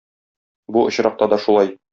Бу 0.77 0.85
очракта 0.93 1.31
да 1.35 1.43
шулай. 1.47 1.75